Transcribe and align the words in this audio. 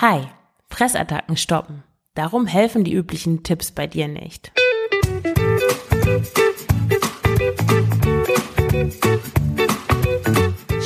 Hi, 0.00 0.28
Fressattacken 0.70 1.36
stoppen. 1.36 1.82
Darum 2.14 2.46
helfen 2.46 2.84
die 2.84 2.94
üblichen 2.94 3.42
Tipps 3.42 3.72
bei 3.72 3.88
dir 3.88 4.06
nicht. 4.06 4.52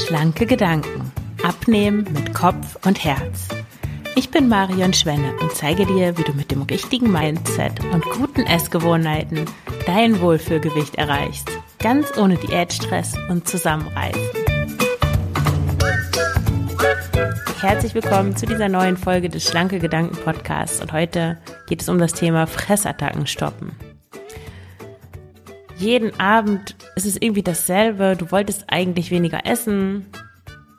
Schlanke 0.07 0.47
Gedanken. 0.47 1.13
Abnehmen 1.43 2.11
mit 2.11 2.33
Kopf 2.33 2.79
und 2.87 3.05
Herz. 3.05 3.49
Ich 4.17 4.31
bin 4.31 4.49
Marion 4.49 4.95
Schwenne 4.95 5.35
und 5.43 5.53
zeige 5.53 5.85
dir, 5.85 6.17
wie 6.17 6.25
du 6.25 6.33
mit 6.33 6.51
dem 6.51 6.63
richtigen 6.63 7.13
Mindset 7.13 7.85
und 7.93 8.07
guten 8.07 8.47
Essgewohnheiten 8.47 9.45
dein 9.85 10.23
Wohlfühlgewicht 10.23 10.95
erreichst. 10.95 11.51
Ganz 11.81 12.17
ohne 12.17 12.37
Diätstress 12.37 13.13
und 13.29 13.47
Zusammenreißen. 13.47 14.42
Herzlich 17.63 17.95
willkommen 17.95 18.35
zu 18.35 18.45
dieser 18.45 18.69
neuen 18.69 18.97
Folge 18.97 19.29
des 19.29 19.49
Schlanke 19.49 19.79
Gedanken 19.79 20.17
Podcasts 20.17 20.81
und 20.81 20.93
heute 20.93 21.39
geht 21.69 21.81
es 21.81 21.89
um 21.89 21.97
das 21.97 22.13
Thema 22.13 22.49
Fressattacken 22.49 23.29
stoppen. 23.29 23.77
Jeden 25.77 26.19
Abend 26.19 26.75
ist 26.97 27.07
es 27.07 27.17
irgendwie 27.17 27.45
dasselbe, 27.45 28.17
du 28.19 28.33
wolltest 28.33 28.65
eigentlich 28.67 29.13
weniger 29.13 29.47
essen, 29.47 30.07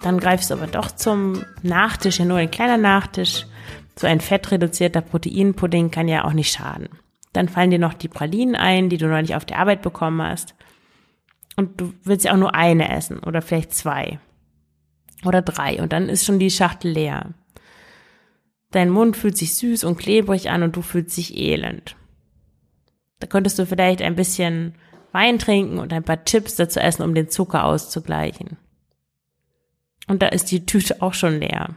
dann 0.02 0.20
greifst 0.20 0.50
du 0.50 0.56
aber 0.56 0.68
doch 0.68 0.92
zum 0.92 1.46
Nachtisch, 1.62 2.20
ja 2.20 2.26
nur 2.26 2.38
ein 2.38 2.52
kleiner 2.52 2.78
Nachtisch, 2.78 3.46
so 3.98 4.06
ein 4.06 4.20
fettreduzierter 4.20 5.00
Proteinpudding 5.00 5.90
kann 5.90 6.10
ja 6.10 6.26
auch 6.26 6.34
nicht 6.34 6.52
schaden. 6.52 6.90
Dann 7.32 7.48
fallen 7.48 7.72
dir 7.72 7.80
noch 7.80 7.94
die 7.94 8.10
Pralinen 8.10 8.58
ein, 8.58 8.90
die 8.90 8.98
du 8.98 9.08
neulich 9.08 9.36
auf 9.36 9.46
der 9.46 9.60
Arbeit 9.60 9.84
bekommen 9.84 10.22
hast. 10.22 10.54
Und 11.56 11.80
du 11.80 11.94
willst 12.04 12.26
ja 12.26 12.34
auch 12.34 12.38
nur 12.38 12.54
eine 12.54 12.94
essen 12.94 13.20
oder 13.20 13.42
vielleicht 13.42 13.74
zwei 13.74 14.20
oder 15.26 15.42
drei 15.42 15.82
und 15.82 15.94
dann 15.94 16.10
ist 16.10 16.26
schon 16.26 16.40
die 16.40 16.52
Schachtel 16.52 16.92
leer. 16.92 17.34
Dein 18.72 18.90
Mund 18.90 19.16
fühlt 19.16 19.38
sich 19.38 19.56
süß 19.56 19.84
und 19.84 19.98
klebrig 19.98 20.50
an 20.50 20.64
und 20.64 20.76
du 20.76 20.82
fühlst 20.82 21.16
dich 21.18 21.38
elend. 21.38 21.96
Da 23.20 23.28
könntest 23.28 23.60
du 23.60 23.66
vielleicht 23.66 24.02
ein 24.02 24.16
bisschen 24.16 24.76
Wein 25.12 25.38
trinken 25.38 25.78
und 25.78 25.94
ein 25.94 26.04
paar 26.04 26.26
Chips 26.26 26.56
dazu 26.56 26.80
essen, 26.80 27.04
um 27.04 27.14
den 27.14 27.30
Zucker 27.30 27.66
auszugleichen. 27.66 28.58
Und 30.08 30.22
da 30.22 30.28
ist 30.28 30.52
die 30.52 30.66
Tüte 30.66 31.02
auch 31.02 31.14
schon 31.14 31.40
leer. 31.40 31.76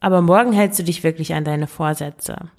Aber 0.00 0.22
morgen 0.22 0.52
hältst 0.52 0.78
du 0.78 0.84
dich 0.84 1.04
wirklich 1.04 1.34
an 1.34 1.44
deine 1.44 1.66
Vorsätze. 1.66 2.50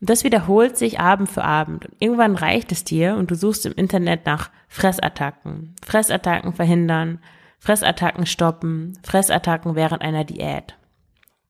Und 0.00 0.10
das 0.10 0.24
wiederholt 0.24 0.76
sich 0.76 1.00
Abend 1.00 1.30
für 1.30 1.44
Abend. 1.44 1.86
Und 1.86 1.96
irgendwann 1.98 2.36
reicht 2.36 2.70
es 2.72 2.84
dir 2.84 3.16
und 3.16 3.30
du 3.30 3.34
suchst 3.34 3.64
im 3.66 3.72
Internet 3.72 4.26
nach 4.26 4.50
Fressattacken. 4.68 5.74
Fressattacken 5.84 6.52
verhindern, 6.52 7.20
Fressattacken 7.58 8.26
stoppen, 8.26 8.98
Fressattacken 9.02 9.74
während 9.74 10.02
einer 10.02 10.24
Diät. 10.24 10.76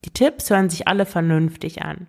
Die 0.05 0.11
Tipps 0.11 0.51
hören 0.51 0.71
sich 0.71 0.87
alle 0.87 1.07
vernünftig 1.07 1.83
an. 1.83 2.07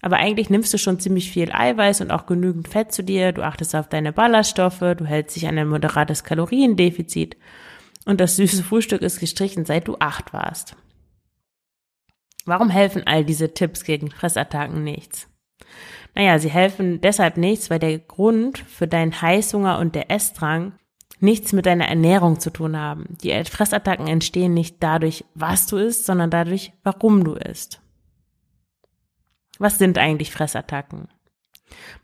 Aber 0.00 0.16
eigentlich 0.16 0.50
nimmst 0.50 0.74
du 0.74 0.78
schon 0.78 0.98
ziemlich 0.98 1.30
viel 1.30 1.52
Eiweiß 1.52 2.00
und 2.00 2.10
auch 2.10 2.26
genügend 2.26 2.66
Fett 2.66 2.90
zu 2.92 3.04
dir, 3.04 3.32
du 3.32 3.42
achtest 3.42 3.76
auf 3.76 3.88
deine 3.88 4.12
Ballaststoffe, 4.12 4.80
du 4.80 5.04
hältst 5.04 5.36
dich 5.36 5.46
an 5.46 5.56
ein 5.58 5.68
moderates 5.68 6.24
Kaloriendefizit 6.24 7.36
und 8.04 8.20
das 8.20 8.34
süße 8.36 8.64
Frühstück 8.64 9.02
ist 9.02 9.20
gestrichen, 9.20 9.64
seit 9.64 9.86
du 9.86 9.96
acht 10.00 10.32
warst. 10.32 10.74
Warum 12.44 12.70
helfen 12.70 13.06
all 13.06 13.24
diese 13.24 13.54
Tipps 13.54 13.84
gegen 13.84 14.10
Fressattacken 14.10 14.82
nichts? 14.82 15.28
Naja, 16.14 16.38
sie 16.38 16.50
helfen 16.50 17.00
deshalb 17.00 17.36
nichts, 17.36 17.70
weil 17.70 17.78
der 17.78 17.98
Grund 17.98 18.58
für 18.58 18.86
deinen 18.86 19.20
Heißhunger 19.20 19.78
und 19.78 19.94
der 19.94 20.10
Essdrang 20.10 20.72
nichts 21.20 21.52
mit 21.52 21.66
deiner 21.66 21.86
Ernährung 21.86 22.40
zu 22.40 22.50
tun 22.50 22.76
haben. 22.76 23.16
Die 23.22 23.32
Fressattacken 23.44 24.08
entstehen 24.08 24.54
nicht 24.54 24.76
dadurch, 24.80 25.24
was 25.34 25.66
du 25.66 25.76
isst, 25.76 26.04
sondern 26.04 26.30
dadurch, 26.30 26.72
warum 26.82 27.24
du 27.24 27.34
isst. 27.34 27.80
Was 29.58 29.78
sind 29.78 29.98
eigentlich 29.98 30.32
Fressattacken? 30.32 31.08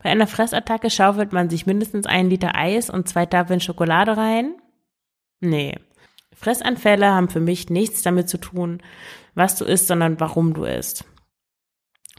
Bei 0.01 0.09
einer 0.09 0.27
Fressattacke 0.27 0.89
schaufelt 0.89 1.33
man 1.33 1.49
sich 1.49 1.65
mindestens 1.65 2.05
einen 2.05 2.29
Liter 2.29 2.55
Eis 2.55 2.89
und 2.89 3.07
zwei 3.07 3.25
Tafeln 3.25 3.59
Schokolade 3.59 4.17
rein? 4.17 4.55
Nee. 5.41 5.75
Fressanfälle 6.33 7.07
haben 7.07 7.29
für 7.29 7.41
mich 7.41 7.69
nichts 7.69 8.01
damit 8.01 8.29
zu 8.29 8.37
tun, 8.37 8.81
was 9.35 9.57
du 9.57 9.65
isst, 9.65 9.87
sondern 9.87 10.19
warum 10.19 10.53
du 10.53 10.63
isst. 10.63 11.03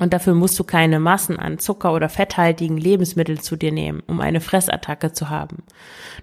Und 0.00 0.14
dafür 0.14 0.34
musst 0.34 0.58
du 0.58 0.64
keine 0.64 0.98
Massen 0.98 1.38
an 1.38 1.58
Zucker- 1.58 1.92
oder 1.92 2.08
fetthaltigen 2.08 2.78
Lebensmitteln 2.78 3.38
zu 3.40 3.54
dir 3.54 3.70
nehmen, 3.70 4.02
um 4.06 4.20
eine 4.20 4.40
Fressattacke 4.40 5.12
zu 5.12 5.28
haben. 5.28 5.62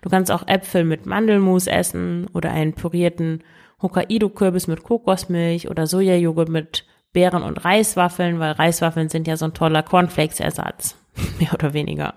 Du 0.01 0.09
kannst 0.09 0.31
auch 0.31 0.47
Äpfel 0.47 0.83
mit 0.83 1.05
Mandelmus 1.05 1.67
essen 1.67 2.25
oder 2.33 2.51
einen 2.51 2.73
pürierten 2.73 3.43
Hokkaido-Kürbis 3.79 4.65
mit 4.65 4.83
Kokosmilch 4.83 5.69
oder 5.69 5.85
Sojajoghurt 5.85 6.49
mit 6.49 6.85
Beeren 7.13 7.43
und 7.43 7.63
Reiswaffeln, 7.63 8.39
weil 8.39 8.53
Reiswaffeln 8.53 9.09
sind 9.09 9.27
ja 9.27 9.37
so 9.37 9.45
ein 9.45 9.53
toller 9.53 9.83
Cornflakes-Ersatz. 9.83 10.97
Mehr 11.39 11.53
oder 11.53 11.73
weniger. 11.73 12.15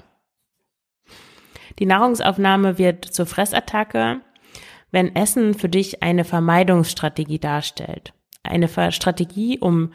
Die 1.79 1.87
Nahrungsaufnahme 1.87 2.79
wird 2.79 3.05
zur 3.05 3.27
Fressattacke, 3.27 4.23
wenn 4.91 5.15
Essen 5.15 5.53
für 5.53 5.69
dich 5.69 6.03
eine 6.03 6.25
Vermeidungsstrategie 6.25 7.39
darstellt. 7.39 8.15
Eine 8.43 8.69
Strategie, 8.93 9.59
um 9.59 9.93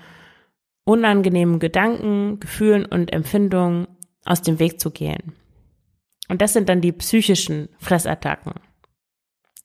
unangenehmen 0.86 1.60
Gedanken, 1.60 2.40
Gefühlen 2.40 2.86
und 2.86 3.12
Empfindungen 3.12 3.88
aus 4.24 4.42
dem 4.42 4.60
Weg 4.60 4.80
zu 4.80 4.92
gehen. 4.92 5.34
Und 6.30 6.42
das 6.42 6.54
sind 6.54 6.70
dann 6.70 6.82
die 6.82 6.92
psychischen 6.92 7.70
Fressattacken. 7.80 8.54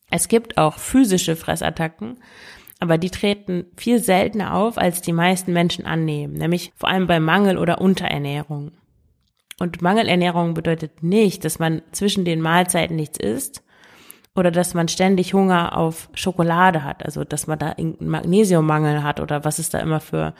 Es 0.09 0.27
gibt 0.27 0.57
auch 0.57 0.77
physische 0.77 1.35
Fressattacken, 1.35 2.17
aber 2.79 2.97
die 2.97 3.09
treten 3.09 3.65
viel 3.77 3.99
seltener 3.99 4.55
auf, 4.55 4.77
als 4.77 5.01
die 5.01 5.13
meisten 5.13 5.53
Menschen 5.53 5.85
annehmen, 5.85 6.33
nämlich 6.33 6.73
vor 6.75 6.89
allem 6.89 7.07
bei 7.07 7.19
Mangel 7.19 7.57
oder 7.57 7.79
Unterernährung. 7.79 8.71
Und 9.59 9.81
Mangelernährung 9.81 10.55
bedeutet 10.55 11.03
nicht, 11.03 11.45
dass 11.45 11.59
man 11.59 11.83
zwischen 11.91 12.25
den 12.25 12.41
Mahlzeiten 12.41 12.95
nichts 12.95 13.19
isst 13.19 13.63
oder 14.35 14.49
dass 14.49 14.73
man 14.73 14.87
ständig 14.87 15.33
Hunger 15.33 15.77
auf 15.77 16.09
Schokolade 16.15 16.83
hat, 16.83 17.05
also 17.05 17.23
dass 17.23 17.45
man 17.45 17.59
da 17.59 17.69
irgendeinen 17.69 18.09
Magnesiummangel 18.09 19.03
hat 19.03 19.19
oder 19.19 19.45
was 19.45 19.59
es 19.59 19.69
da 19.69 19.79
immer 19.79 19.99
für 19.99 20.33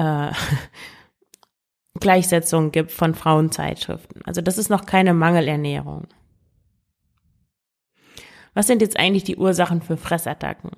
äh, 0.00 0.32
Gleichsetzung 2.00 2.72
gibt 2.72 2.92
von 2.92 3.14
Frauenzeitschriften. 3.14 4.22
Also 4.24 4.40
das 4.40 4.58
ist 4.58 4.70
noch 4.70 4.86
keine 4.86 5.12
Mangelernährung. 5.12 6.06
Was 8.54 8.66
sind 8.66 8.82
jetzt 8.82 8.98
eigentlich 8.98 9.24
die 9.24 9.36
Ursachen 9.36 9.82
für 9.82 9.96
Fressattacken? 9.96 10.70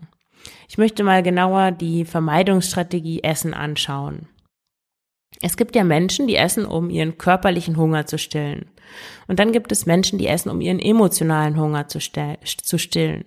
Ich 0.69 0.77
möchte 0.77 1.05
mal 1.05 1.23
genauer 1.23 1.71
die 1.71 2.05
Vermeidungsstrategie 2.05 3.23
Essen 3.23 3.55
anschauen. 3.55 4.29
Es 5.41 5.57
gibt 5.57 5.75
ja 5.75 5.85
Menschen, 5.85 6.27
die 6.27 6.37
essen, 6.37 6.67
um 6.67 6.91
ihren 6.91 7.17
körperlichen 7.17 7.77
Hunger 7.77 8.07
zu 8.07 8.19
stillen. 8.19 8.71
Und 9.29 9.39
dann 9.39 9.53
gibt 9.53 9.73
es 9.73 9.87
Menschen, 9.87 10.19
die 10.19 10.27
essen, 10.27 10.51
um 10.51 10.61
ihren 10.61 10.79
emotionalen 10.79 11.59
Hunger 11.59 11.89
zu, 11.89 12.01
stillen. 12.01 13.25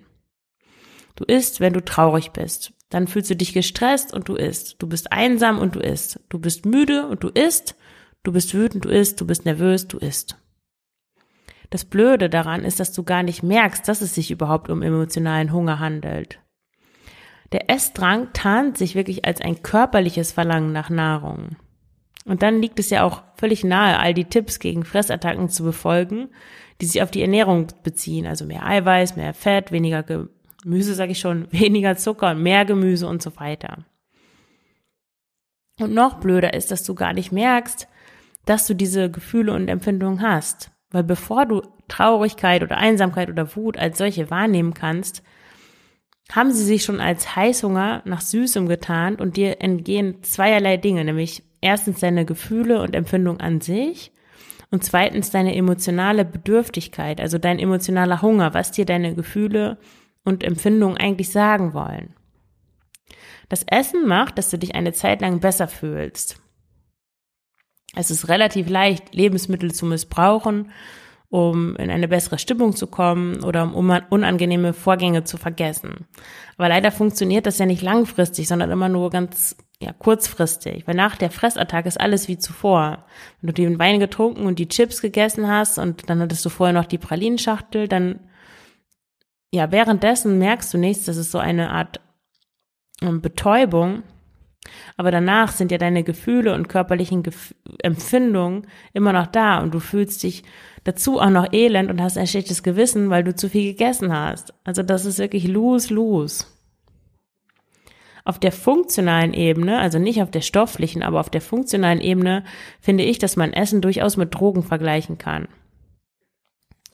Du 1.16 1.24
isst, 1.24 1.60
wenn 1.60 1.74
du 1.74 1.84
traurig 1.84 2.32
bist. 2.32 2.75
Dann 2.90 3.08
fühlst 3.08 3.30
du 3.30 3.36
dich 3.36 3.54
gestresst 3.54 4.14
und 4.14 4.30
du 4.30 4.36
isst. 4.36 4.76
Du 4.82 4.88
bist 4.88 5.12
einsam 5.12 5.60
und 5.60 5.76
du 5.76 5.80
isst. 5.80 6.20
Du 6.30 6.40
bist 6.40 6.66
müde 6.66 7.08
und 7.08 7.24
du 7.24 7.30
isst. 7.30 7.76
Du 8.24 8.32
bist 8.32 8.54
wütend, 8.54 8.86
du 8.86 8.90
isst. 8.90 9.20
Du 9.20 9.28
bist 9.28 9.46
nervös, 9.46 9.88
du 9.88 9.98
isst. 9.98 10.38
Das 11.70 11.86
Blöde 11.86 12.30
daran 12.30 12.64
ist, 12.64 12.80
dass 12.80 12.94
du 12.94 13.04
gar 13.04 13.24
nicht 13.24 13.44
merkst, 13.44 13.88
dass 13.88 14.02
es 14.02 14.14
sich 14.14 14.32
überhaupt 14.32 14.70
um 14.70 14.82
emotionalen 14.82 15.52
Hunger 15.52 15.80
handelt. 15.80 16.40
Der 17.52 17.70
Essdrang 17.70 18.34
tarnt 18.34 18.78
sich 18.78 18.96
wirklich 18.96 19.26
als 19.26 19.42
ein 19.42 19.62
körperliches 19.62 20.32
Verlangen 20.32 20.72
nach 20.72 20.90
Nahrung. 20.90 21.56
Und 22.26 22.42
dann 22.42 22.62
liegt 22.62 22.80
es 22.80 22.90
ja 22.90 23.04
auch 23.04 23.24
völlig 23.36 23.64
nahe, 23.64 24.00
all 24.00 24.14
die 24.14 24.26
Tipps 24.26 24.60
gegen 24.60 24.84
Fressattacken 24.84 25.50
zu 25.50 25.64
befolgen, 25.64 26.30
die 26.82 26.88
sich 26.88 27.02
auf 27.04 27.12
die 27.12 27.22
Ernährung 27.22 27.68
beziehen, 27.84 28.26
also 28.26 28.46
mehr 28.46 28.66
Eiweiß, 28.66 29.16
mehr 29.16 29.34
Fett, 29.34 29.72
weniger 29.72 30.04
Gemüse, 30.66 30.96
sage 30.96 31.12
ich 31.12 31.20
schon, 31.20 31.48
weniger 31.52 31.96
Zucker 31.96 32.32
und 32.32 32.42
mehr 32.42 32.66
Gemüse 32.66 33.08
und 33.08 33.22
so 33.22 33.38
weiter. 33.38 33.86
Und 35.80 35.94
noch 35.94 36.20
blöder 36.20 36.54
ist, 36.54 36.72
dass 36.72 36.84
du 36.84 36.96
gar 36.96 37.14
nicht 37.14 37.32
merkst, 37.32 37.88
dass 38.46 38.66
du 38.66 38.74
diese 38.74 39.12
Gefühle 39.12 39.54
und 39.54 39.68
Empfindungen 39.68 40.22
hast. 40.22 40.72
Weil 40.90 41.04
bevor 41.04 41.46
du 41.46 41.62
Traurigkeit 41.88 42.64
oder 42.64 42.78
Einsamkeit 42.78 43.30
oder 43.30 43.56
Wut 43.56 43.78
als 43.78 44.00
solche 44.00 44.32
wahrnehmen 44.32 44.74
kannst, 44.74 45.22
haben 46.32 46.52
sie 46.52 46.64
sich 46.64 46.84
schon 46.84 47.00
als 47.00 47.36
Heißhunger 47.36 48.02
nach 48.06 48.22
Süßem 48.22 48.68
getarnt 48.68 49.22
und 49.22 49.38
dir 49.38 49.62
entgehen 49.62 50.24
zweierlei 50.24 50.78
Dinge, 50.78 51.06
nämlich 51.06 51.44
erstens 51.62 52.00
deine 52.00 52.26
Gefühle 52.26 52.82
und 52.82 52.96
Empfindungen 52.96 53.42
an 53.42 53.62
sich 53.62 54.12
und 54.72 54.84
zweitens 54.84 55.30
deine 55.30 55.56
emotionale 55.56 56.26
Bedürftigkeit, 56.26 57.22
also 57.22 57.38
dein 57.38 57.60
emotionaler 57.60 58.24
Hunger, 58.24 58.56
was 58.56 58.72
dir 58.72 58.86
deine 58.86 59.14
Gefühle 59.14 59.78
und 60.26 60.44
Empfindungen 60.44 60.98
eigentlich 60.98 61.32
sagen 61.32 61.74
wollen. 61.74 62.14
Das 63.48 63.64
Essen 63.64 64.08
macht, 64.08 64.38
dass 64.38 64.50
du 64.50 64.58
dich 64.58 64.76
eine 64.76 64.92
Zeit 64.92 65.22
lang 65.22 65.40
besser 65.40 65.68
fühlst. 65.68 66.42
Es 67.96 68.12
ist 68.12 68.28
relativ 68.28 68.68
leicht, 68.68 69.16
Lebensmittel 69.16 69.74
zu 69.74 69.86
missbrauchen 69.86 70.72
um 71.36 71.76
in 71.76 71.90
eine 71.90 72.08
bessere 72.08 72.40
Stimmung 72.40 72.76
zu 72.76 72.88
kommen 72.88 73.44
oder 73.44 73.64
um 73.64 73.90
unangenehme 74.10 74.72
Vorgänge 74.72 75.26
zu 75.26 75.36
vergessen. 75.36 76.08
Aber 76.58 76.70
leider 76.70 76.92
funktioniert 76.92 77.46
das 77.46 77.58
ja 77.58 77.66
nicht 77.66 77.82
langfristig, 77.82 78.48
sondern 78.48 78.72
immer 78.72 78.90
nur 78.90 79.10
ganz 79.10 79.58
ja, 79.82 79.92
kurzfristig, 79.92 80.88
weil 80.88 80.96
nach 80.96 81.18
der 81.18 81.32
Fressattacke 81.32 81.90
ist 81.90 82.00
alles 82.00 82.30
wie 82.30 82.38
zuvor. 82.38 83.06
Wenn 83.42 83.48
du 83.48 83.54
den 83.54 83.80
Wein 83.80 84.00
getrunken 84.00 84.46
und 84.46 84.60
die 84.60 84.70
Chips 84.70 85.02
gegessen 85.02 85.50
hast 85.50 85.78
und 85.78 86.10
dann 86.10 86.22
hattest 86.22 86.46
du 86.46 86.50
vorher 86.50 86.74
noch 86.74 86.86
die 86.86 86.98
Pralinschachtel, 86.98 87.90
dann 87.90 88.20
ja, 89.56 89.72
währenddessen 89.72 90.38
merkst 90.38 90.74
du 90.74 90.78
nichts, 90.78 91.06
das 91.06 91.18
ist 91.18 91.32
so 91.32 91.38
eine 91.38 91.72
Art 91.72 92.02
ähm, 93.02 93.22
Betäubung, 93.22 94.04
aber 94.98 95.12
danach 95.12 95.52
sind 95.52 95.72
ja 95.72 95.78
deine 95.78 96.04
Gefühle 96.04 96.54
und 96.54 96.68
körperlichen 96.68 97.24
Gef 97.24 97.56
Empfindungen 97.82 98.68
immer 98.94 99.14
noch 99.14 99.28
da 99.28 99.60
und 99.60 99.74
du 99.74 99.80
fühlst 99.80 100.24
dich 100.24 100.44
dazu 100.84 101.20
auch 101.20 101.30
noch 101.30 101.54
elend 101.54 101.90
und 101.90 102.02
hast 102.02 102.18
ein 102.18 102.28
schlechtes 102.28 102.64
Gewissen, 102.64 103.10
weil 103.10 103.24
du 103.24 103.34
zu 103.34 103.50
viel 103.50 103.72
gegessen 103.72 104.12
hast. 104.14 104.54
Also 104.64 104.84
das 104.84 105.06
ist 105.06 105.20
wirklich 105.20 105.48
lose, 105.48 105.94
lose. 105.94 106.46
Auf 108.26 108.40
der 108.40 108.52
funktionalen 108.52 109.34
Ebene, 109.34 109.80
also 109.80 110.00
nicht 110.00 110.22
auf 110.22 110.32
der 110.32 110.42
stofflichen, 110.42 111.04
aber 111.04 111.20
auf 111.20 111.30
der 111.30 111.42
funktionalen 111.42 112.02
Ebene 112.02 112.44
finde 112.82 113.04
ich, 113.04 113.20
dass 113.20 113.36
man 113.36 113.54
Essen 113.54 113.82
durchaus 113.82 114.18
mit 114.18 114.34
Drogen 114.34 114.64
vergleichen 114.64 115.18
kann. 115.18 115.48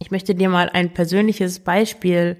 Ich 0.02 0.10
möchte 0.10 0.34
dir 0.34 0.50
mal 0.50 0.68
ein 0.68 0.94
persönliches 0.94 1.60
Beispiel, 1.60 2.38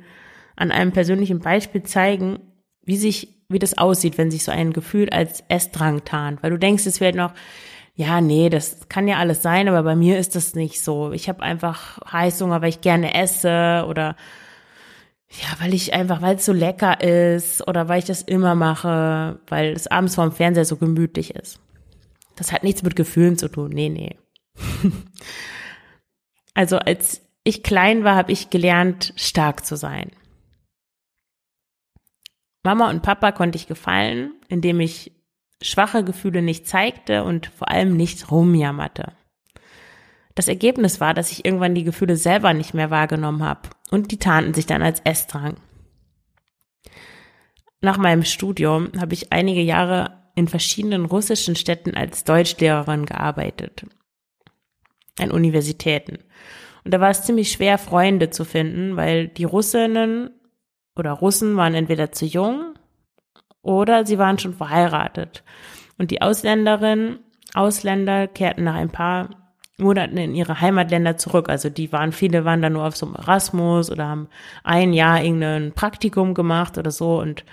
an 0.56 0.72
einem 0.72 0.92
persönlichen 0.92 1.40
Beispiel 1.40 1.84
zeigen, 1.84 2.40
wie 2.84 2.98
sich, 2.98 3.46
wie 3.50 3.60
das 3.60 3.78
aussieht, 3.78 4.18
wenn 4.18 4.32
sich 4.32 4.44
so 4.44 4.52
ein 4.52 4.74
Gefühl 4.74 5.12
als 5.12 5.44
Essdrang 5.48 6.04
tarnt. 6.04 6.42
Weil 6.42 6.50
du 6.50 6.58
denkst, 6.58 6.88
es 6.88 7.00
wird 7.00 7.14
noch, 7.14 7.34
ja, 7.94 8.20
nee, 8.20 8.50
das 8.50 8.90
kann 8.90 9.08
ja 9.08 9.18
alles 9.18 9.44
sein, 9.44 9.68
aber 9.68 9.84
bei 9.84 9.96
mir 9.96 10.18
ist 10.18 10.36
das 10.36 10.56
nicht 10.56 10.82
so. 10.82 11.12
Ich 11.12 11.30
habe 11.30 11.44
einfach 11.44 12.00
Heißhunger, 12.12 12.64
weil 12.64 12.70
ich 12.70 12.82
gerne 12.82 13.14
esse 13.14 13.86
oder 13.88 14.16
ja, 15.30 15.48
weil 15.60 15.76
ich 15.76 15.94
einfach, 15.94 16.22
weil 16.24 16.38
es 16.38 16.46
so 16.46 16.54
lecker 16.54 17.00
ist 17.02 17.66
oder 17.68 17.88
weil 17.88 18.00
ich 18.00 18.06
das 18.06 18.24
immer 18.24 18.56
mache, 18.56 19.40
weil 19.48 19.74
es 19.74 19.86
abends 19.86 20.16
vorm 20.16 20.32
Fernseher 20.32 20.66
so 20.66 20.78
gemütlich 20.78 21.36
ist. 21.36 21.60
Das 22.36 22.52
hat 22.52 22.64
nichts 22.64 22.82
mit 22.82 22.96
Gefühlen 22.96 23.38
zu 23.38 23.50
tun. 23.50 23.70
Nee, 23.70 23.90
nee. 23.90 24.18
also 26.56 26.80
als 26.80 27.22
ich 27.44 27.64
klein 27.64 28.04
war, 28.04 28.16
habe 28.16 28.32
ich 28.32 28.50
gelernt, 28.50 29.14
stark 29.16 29.66
zu 29.66 29.76
sein. 29.76 30.12
Mama 32.64 32.90
und 32.90 33.02
Papa 33.02 33.32
konnte 33.32 33.58
ich 33.58 33.68
gefallen, 33.68 34.34
indem 34.48 34.80
ich 34.80 35.12
schwache 35.62 36.04
Gefühle 36.04 36.42
nicht 36.42 36.68
zeigte 36.68 37.24
und 37.24 37.48
vor 37.48 37.70
allem 37.70 37.96
nicht 37.96 38.32
rumjammerte. 38.32 39.14
Das 40.36 40.48
Ergebnis 40.48 41.00
war, 41.00 41.14
dass 41.14 41.32
ich 41.32 41.46
irgendwann 41.46 41.76
die 41.76 41.84
Gefühle 41.84 42.16
selber 42.16 42.54
nicht 42.54 42.74
mehr 42.74 42.90
wahrgenommen 42.90 43.44
habe 43.44 43.70
und 43.90 44.12
die 44.12 44.18
tarnten 44.18 44.54
sich 44.54 44.66
dann 44.66 44.82
als 44.82 45.00
Essdrang. 45.02 45.58
Nach 47.82 47.98
meinem 47.98 48.24
Studium 48.24 48.92
habe 49.00 49.14
ich 49.14 49.32
einige 49.32 49.62
Jahre 49.62 50.22
in 50.36 50.48
verschiedenen 50.48 51.06
russischen 51.06 51.56
Städten 51.56 51.96
als 51.96 52.24
Deutschlehrerin 52.24 53.06
gearbeitet. 53.06 53.86
An 55.20 55.32
Universitäten. 55.32 56.20
Und 56.84 56.94
da 56.94 57.00
war 57.00 57.10
es 57.10 57.24
ziemlich 57.24 57.52
schwer, 57.52 57.78
Freunde 57.78 58.30
zu 58.30 58.46
finden, 58.46 58.96
weil 58.98 59.28
die 59.28 59.44
Russinnen 59.44 60.32
oder 60.96 61.12
Russen 61.12 61.56
waren 61.58 61.76
entweder 61.76 62.12
zu 62.12 62.26
jung 62.26 62.74
oder 63.62 64.06
sie 64.06 64.18
waren 64.18 64.40
schon 64.40 64.54
verheiratet. 64.54 65.44
Und 65.98 66.12
die 66.12 66.22
Ausländerinnen, 66.22 67.20
Ausländer 67.54 68.28
kehrten 68.28 68.64
nach 68.64 68.76
ein 68.76 68.90
paar 68.90 69.30
Monaten 69.78 70.18
in 70.18 70.36
ihre 70.36 70.62
Heimatländer 70.62 71.18
zurück. 71.18 71.50
Also 71.50 71.70
die 71.70 71.92
waren, 71.92 72.12
viele 72.12 72.46
waren 72.46 72.62
da 72.62 72.70
nur 72.70 72.86
auf 72.86 72.96
so 72.96 73.06
einem 73.06 73.16
Erasmus 73.16 73.92
oder 73.92 74.08
haben 74.08 74.30
ein 74.64 74.94
Jahr 74.94 75.24
irgendein 75.24 75.74
Praktikum 75.74 76.34
gemacht 76.34 76.78
oder 76.78 76.92
so. 76.92 77.20
Und 77.20 77.44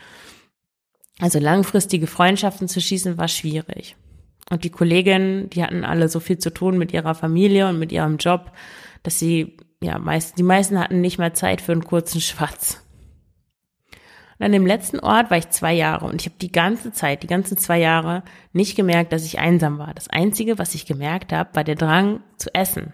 also 1.21 1.39
langfristige 1.39 2.07
Freundschaften 2.07 2.69
zu 2.69 2.81
schießen 2.81 3.19
war 3.19 3.29
schwierig. 3.29 3.97
Und 4.51 4.65
die 4.65 4.71
Kolleginnen, 4.71 5.51
die 5.51 5.63
hatten 5.63 5.85
alle 5.85 6.09
so 6.09 6.21
viel 6.21 6.39
zu 6.39 6.51
tun 6.51 6.79
mit 6.79 6.93
ihrer 6.93 7.15
Familie 7.15 7.69
und 7.69 7.79
mit 7.79 7.93
ihrem 7.93 8.17
Job, 8.17 8.53
dass 9.09 9.19
sie, 9.19 9.57
ja, 9.83 9.99
meist, 9.99 10.37
die 10.37 10.43
meisten 10.43 10.79
hatten 10.79 11.01
nicht 11.01 11.17
mehr 11.17 11.33
Zeit 11.33 11.63
für 11.63 11.73
einen 11.73 11.85
kurzen 11.85 12.21
Schwatz. 12.21 12.85
Und 14.39 14.45
an 14.45 14.53
dem 14.53 14.67
letzten 14.67 15.01
Ort 15.01 15.31
war 15.31 15.39
ich 15.39 15.49
zwei 15.49 15.73
Jahre 15.73 16.05
und 16.05 16.21
ich 16.21 16.27
habe 16.27 16.37
die 16.39 16.53
ganze 16.53 16.93
Zeit, 16.93 17.23
die 17.23 17.27
ganzen 17.27 17.57
zwei 17.57 17.79
Jahre 17.79 18.23
nicht 18.53 18.77
gemerkt, 18.77 19.15
dass 19.15 19.25
ich 19.25 19.39
einsam 19.39 19.79
war. 19.79 19.95
Das 19.95 20.09
Einzige, 20.09 20.59
was 20.59 20.75
ich 20.75 20.85
gemerkt 20.85 21.33
habe, 21.33 21.49
war 21.55 21.65
der 21.65 21.75
Drang 21.75 22.21
zu 22.37 22.55
essen. 22.55 22.93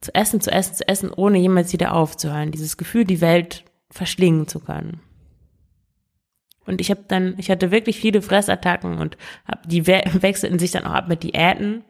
Zu 0.00 0.12
essen, 0.16 0.40
zu 0.40 0.50
essen, 0.50 0.74
zu 0.74 0.88
essen, 0.88 1.12
ohne 1.12 1.38
jemals 1.38 1.72
wieder 1.72 1.94
aufzuhören. 1.94 2.50
Dieses 2.50 2.76
Gefühl, 2.76 3.04
die 3.04 3.20
Welt 3.20 3.62
verschlingen 3.88 4.48
zu 4.48 4.58
können. 4.58 4.98
Und 6.66 6.80
ich 6.80 6.90
habe 6.90 7.04
dann, 7.06 7.36
ich 7.38 7.52
hatte 7.52 7.70
wirklich 7.70 8.00
viele 8.00 8.20
Fressattacken 8.20 8.98
und 8.98 9.16
hab, 9.46 9.68
die 9.68 9.86
we 9.86 10.02
wechselten 10.12 10.58
sich 10.58 10.72
dann 10.72 10.86
auch 10.86 10.94
ab 10.94 11.06
mit 11.06 11.22
Diäten, 11.22 11.84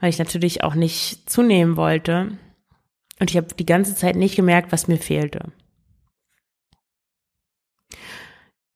weil 0.00 0.10
ich 0.10 0.18
natürlich 0.18 0.62
auch 0.62 0.74
nicht 0.74 1.30
zunehmen 1.30 1.78
wollte. 1.78 2.36
Und 3.18 3.30
ich 3.30 3.36
habe 3.36 3.48
die 3.58 3.66
ganze 3.66 3.94
Zeit 3.94 4.16
nicht 4.16 4.36
gemerkt, 4.36 4.72
was 4.72 4.88
mir 4.88 4.98
fehlte. 4.98 5.52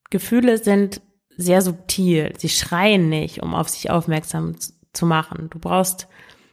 Gefühle 0.09 0.57
sind 0.57 1.01
sehr 1.37 1.61
subtil. 1.61 2.33
Sie 2.37 2.49
schreien 2.49 3.09
nicht, 3.09 3.41
um 3.41 3.55
auf 3.55 3.69
sich 3.69 3.89
aufmerksam 3.89 4.55
zu 4.93 5.05
machen. 5.05 5.49
Du 5.49 5.59
brauchst 5.59 6.07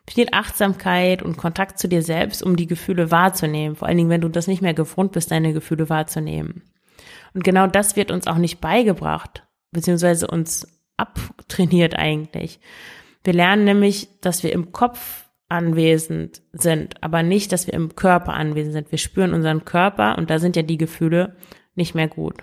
viel 0.08 0.28
Achtsamkeit 0.32 1.22
und 1.22 1.36
Kontakt 1.36 1.78
zu 1.78 1.88
dir 1.88 2.02
selbst, 2.02 2.42
um 2.42 2.56
die 2.56 2.66
Gefühle 2.66 3.10
wahrzunehmen. 3.10 3.76
Vor 3.76 3.88
allen 3.88 3.98
Dingen, 3.98 4.10
wenn 4.10 4.20
du 4.20 4.28
das 4.28 4.46
nicht 4.46 4.62
mehr 4.62 4.74
gewohnt 4.74 5.12
bist, 5.12 5.30
deine 5.30 5.52
Gefühle 5.52 5.88
wahrzunehmen. 5.88 6.62
Und 7.34 7.44
genau 7.44 7.66
das 7.66 7.96
wird 7.96 8.10
uns 8.10 8.26
auch 8.26 8.38
nicht 8.38 8.60
beigebracht, 8.60 9.46
beziehungsweise 9.70 10.26
uns 10.26 10.66
abtrainiert 10.96 11.96
eigentlich. 11.96 12.60
Wir 13.22 13.34
lernen 13.34 13.64
nämlich, 13.64 14.08
dass 14.20 14.42
wir 14.42 14.52
im 14.52 14.72
Kopf 14.72 15.27
anwesend 15.48 16.42
sind, 16.52 17.02
aber 17.02 17.22
nicht, 17.22 17.52
dass 17.52 17.66
wir 17.66 17.74
im 17.74 17.94
Körper 17.96 18.34
anwesend 18.34 18.74
sind. 18.74 18.90
Wir 18.90 18.98
spüren 18.98 19.32
unseren 19.32 19.64
Körper 19.64 20.18
und 20.18 20.30
da 20.30 20.38
sind 20.38 20.56
ja 20.56 20.62
die 20.62 20.78
Gefühle 20.78 21.36
nicht 21.74 21.94
mehr 21.94 22.08
gut. 22.08 22.42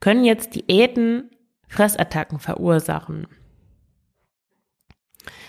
Können 0.00 0.24
jetzt 0.24 0.54
Diäten 0.54 1.30
Fressattacken 1.68 2.38
verursachen? 2.38 3.26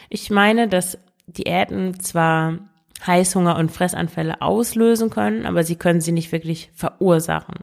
Ich 0.10 0.30
meine, 0.30 0.68
dass 0.68 0.98
Diäten 1.28 2.00
zwar 2.00 2.60
Heißhunger 3.06 3.58
und 3.58 3.72
Fressanfälle 3.72 4.42
auslösen 4.42 5.10
können, 5.10 5.46
aber 5.46 5.64
sie 5.64 5.76
können 5.76 6.02
sie 6.02 6.12
nicht 6.12 6.32
wirklich 6.32 6.72
verursachen. 6.74 7.56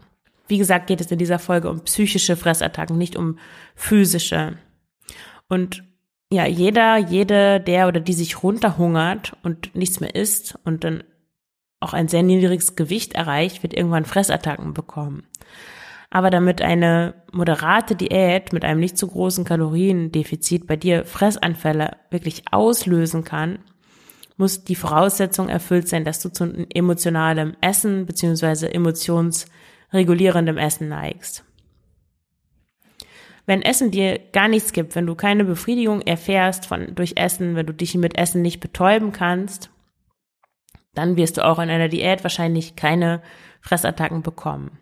Wie 0.48 0.58
gesagt, 0.58 0.86
geht 0.88 1.00
es 1.00 1.10
in 1.10 1.18
dieser 1.18 1.38
Folge 1.38 1.70
um 1.70 1.80
psychische 1.84 2.36
Fressattacken, 2.36 2.98
nicht 2.98 3.16
um 3.16 3.38
physische. 3.74 4.58
Und 5.48 5.84
ja, 6.32 6.46
jeder, 6.46 6.96
jede, 6.96 7.60
der 7.60 7.88
oder 7.88 8.00
die 8.00 8.14
sich 8.14 8.42
runterhungert 8.42 9.36
und 9.42 9.74
nichts 9.74 10.00
mehr 10.00 10.14
isst 10.14 10.58
und 10.64 10.82
dann 10.82 11.04
auch 11.78 11.92
ein 11.92 12.08
sehr 12.08 12.22
niedriges 12.22 12.74
Gewicht 12.74 13.12
erreicht, 13.14 13.62
wird 13.62 13.74
irgendwann 13.74 14.06
Fressattacken 14.06 14.72
bekommen. 14.72 15.24
Aber 16.08 16.30
damit 16.30 16.62
eine 16.62 17.14
moderate 17.32 17.96
Diät 17.96 18.54
mit 18.54 18.64
einem 18.64 18.80
nicht 18.80 18.96
zu 18.96 19.08
großen 19.08 19.44
Kaloriendefizit 19.44 20.66
bei 20.66 20.76
dir 20.76 21.04
Fressanfälle 21.04 21.98
wirklich 22.10 22.44
auslösen 22.50 23.24
kann, 23.24 23.58
muss 24.38 24.64
die 24.64 24.74
Voraussetzung 24.74 25.50
erfüllt 25.50 25.88
sein, 25.88 26.04
dass 26.04 26.20
du 26.20 26.30
zu 26.30 26.66
emotionalem 26.72 27.56
Essen 27.60 28.06
beziehungsweise 28.06 28.72
emotionsregulierendem 28.72 30.56
Essen 30.56 30.88
neigst. 30.88 31.44
Wenn 33.46 33.62
Essen 33.62 33.90
dir 33.90 34.18
gar 34.32 34.48
nichts 34.48 34.72
gibt, 34.72 34.94
wenn 34.94 35.06
du 35.06 35.14
keine 35.14 35.44
Befriedigung 35.44 36.00
erfährst 36.02 36.66
von, 36.66 36.94
durch 36.94 37.14
Essen, 37.16 37.56
wenn 37.56 37.66
du 37.66 37.74
dich 37.74 37.94
mit 37.94 38.16
Essen 38.16 38.42
nicht 38.42 38.60
betäuben 38.60 39.12
kannst, 39.12 39.70
dann 40.94 41.16
wirst 41.16 41.38
du 41.38 41.44
auch 41.44 41.58
in 41.58 41.70
einer 41.70 41.88
Diät 41.88 42.22
wahrscheinlich 42.22 42.76
keine 42.76 43.22
Fressattacken 43.60 44.22
bekommen. 44.22 44.78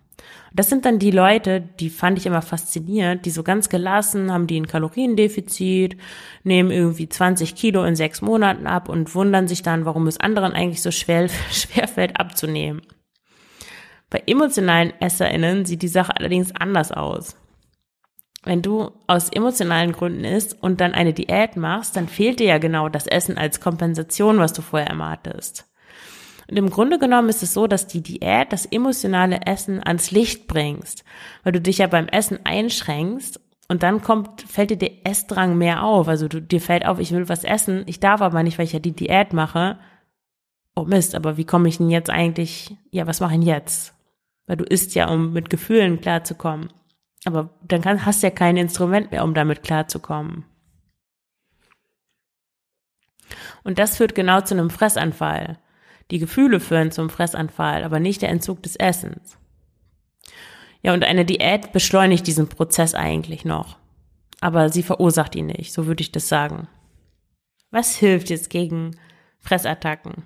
Das 0.52 0.68
sind 0.68 0.84
dann 0.84 0.98
die 0.98 1.12
Leute, 1.12 1.60
die 1.60 1.90
fand 1.90 2.18
ich 2.18 2.26
immer 2.26 2.42
faszinierend, 2.42 3.24
die 3.24 3.30
so 3.30 3.42
ganz 3.42 3.68
gelassen 3.68 4.32
haben, 4.32 4.46
die 4.46 4.60
ein 4.60 4.66
Kaloriendefizit, 4.66 5.96
nehmen 6.42 6.70
irgendwie 6.70 7.08
20 7.08 7.54
Kilo 7.54 7.84
in 7.84 7.94
sechs 7.94 8.20
Monaten 8.20 8.66
ab 8.66 8.88
und 8.88 9.14
wundern 9.14 9.46
sich 9.46 9.62
dann, 9.62 9.84
warum 9.84 10.08
es 10.08 10.18
anderen 10.18 10.52
eigentlich 10.52 10.82
so 10.82 10.90
schwer, 10.90 11.28
schwer 11.50 11.86
fällt 11.86 12.18
abzunehmen. 12.18 12.82
Bei 14.10 14.22
emotionalen 14.26 14.92
EsserInnen 15.00 15.64
sieht 15.64 15.82
die 15.82 15.88
Sache 15.88 16.16
allerdings 16.16 16.52
anders 16.54 16.90
aus. 16.90 17.36
Wenn 18.42 18.62
du 18.62 18.92
aus 19.06 19.28
emotionalen 19.28 19.92
Gründen 19.92 20.24
isst 20.24 20.62
und 20.62 20.80
dann 20.80 20.92
eine 20.92 21.12
Diät 21.12 21.56
machst, 21.56 21.96
dann 21.96 22.08
fehlt 22.08 22.40
dir 22.40 22.46
ja 22.46 22.58
genau 22.58 22.88
das 22.88 23.06
Essen 23.06 23.36
als 23.36 23.60
Kompensation, 23.60 24.38
was 24.38 24.54
du 24.54 24.62
vorher 24.62 24.88
erwartest. 24.88 25.66
Und 26.50 26.56
im 26.56 26.70
Grunde 26.70 26.98
genommen 26.98 27.28
ist 27.28 27.42
es 27.42 27.54
so, 27.54 27.66
dass 27.66 27.86
die 27.86 28.02
Diät 28.02 28.52
das 28.52 28.66
emotionale 28.66 29.42
Essen 29.46 29.80
ans 29.84 30.10
Licht 30.10 30.48
bringst, 30.48 31.04
weil 31.44 31.52
du 31.52 31.60
dich 31.60 31.78
ja 31.78 31.86
beim 31.86 32.08
Essen 32.08 32.40
einschränkst 32.44 33.40
und 33.68 33.84
dann 33.84 34.02
kommt, 34.02 34.42
fällt 34.42 34.70
dir 34.70 34.78
der 34.78 35.06
Essdrang 35.06 35.56
mehr 35.56 35.84
auf. 35.84 36.08
Also 36.08 36.26
du, 36.26 36.42
dir 36.42 36.60
fällt 36.60 36.86
auf, 36.86 36.98
ich 36.98 37.12
will 37.12 37.28
was 37.28 37.44
essen, 37.44 37.84
ich 37.86 38.00
darf 38.00 38.20
aber 38.20 38.42
nicht, 38.42 38.58
weil 38.58 38.64
ich 38.64 38.72
ja 38.72 38.80
die 38.80 38.96
Diät 38.96 39.32
mache. 39.32 39.78
oh 40.74 40.84
Mist, 40.84 41.14
aber 41.14 41.36
wie 41.36 41.44
komme 41.44 41.68
ich 41.68 41.76
denn 41.76 41.90
jetzt 41.90 42.10
eigentlich, 42.10 42.76
ja, 42.90 43.06
was 43.06 43.20
mache 43.20 43.34
ich 43.34 43.38
denn 43.38 43.46
jetzt? 43.46 43.94
Weil 44.46 44.56
du 44.56 44.64
isst 44.64 44.96
ja, 44.96 45.08
um 45.08 45.32
mit 45.32 45.50
Gefühlen 45.50 46.00
klarzukommen. 46.00 46.70
Aber 47.24 47.50
dann 47.62 47.82
kann, 47.82 48.06
hast 48.06 48.22
du 48.22 48.28
ja 48.28 48.30
kein 48.30 48.56
Instrument 48.56 49.10
mehr, 49.10 49.24
um 49.24 49.34
damit 49.34 49.62
klarzukommen. 49.62 50.44
Und 53.62 53.78
das 53.78 53.96
führt 53.96 54.14
genau 54.14 54.40
zu 54.40 54.54
einem 54.54 54.70
Fressanfall. 54.70 55.58
Die 56.10 56.18
Gefühle 56.18 56.60
führen 56.60 56.90
zum 56.90 57.10
Fressanfall, 57.10 57.84
aber 57.84 58.00
nicht 58.00 58.22
der 58.22 58.30
Entzug 58.30 58.62
des 58.62 58.76
Essens. 58.76 59.36
Ja, 60.82 60.94
und 60.94 61.04
eine 61.04 61.24
Diät 61.24 61.72
beschleunigt 61.72 62.26
diesen 62.26 62.48
Prozess 62.48 62.94
eigentlich 62.94 63.44
noch. 63.44 63.76
Aber 64.40 64.70
sie 64.70 64.82
verursacht 64.82 65.36
ihn 65.36 65.46
nicht, 65.46 65.72
so 65.72 65.86
würde 65.86 66.00
ich 66.00 66.12
das 66.12 66.28
sagen. 66.28 66.68
Was 67.70 67.96
hilft 67.96 68.30
jetzt 68.30 68.48
gegen 68.50 68.96
Fressattacken? 69.38 70.24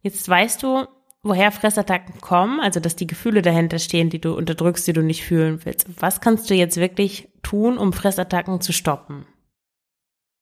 Jetzt 0.00 0.28
weißt 0.28 0.62
du, 0.62 0.86
woher 1.22 1.52
Fressattacken 1.52 2.20
kommen, 2.20 2.60
also 2.60 2.80
dass 2.80 2.96
die 2.96 3.06
Gefühle 3.06 3.42
dahinter 3.42 3.78
stehen, 3.78 4.10
die 4.10 4.20
du 4.20 4.34
unterdrückst, 4.34 4.86
die 4.86 4.92
du 4.92 5.02
nicht 5.02 5.24
fühlen 5.24 5.60
willst. 5.64 5.86
Was 6.00 6.20
kannst 6.20 6.48
du 6.50 6.54
jetzt 6.54 6.76
wirklich 6.76 7.28
tun, 7.42 7.78
um 7.78 7.92
Fressattacken 7.92 8.60
zu 8.60 8.72
stoppen? 8.72 9.26